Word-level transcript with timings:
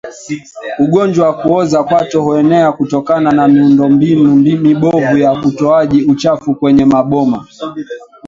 Ugonjwa 0.79 1.27
wa 1.27 1.33
kuoza 1.41 1.83
kwato 1.83 2.21
huenea 2.23 2.71
kutokana 2.71 3.31
na 3.31 3.47
miundombinu 3.47 4.35
mibovu 4.35 5.17
ya 5.17 5.31
utoaji 5.33 6.01
uchafu 6.03 6.55
kwenye 6.55 6.85
maboma 6.85 7.47